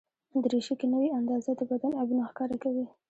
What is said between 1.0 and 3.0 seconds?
وي اندازه، د بدن عیبونه ښکاره کوي.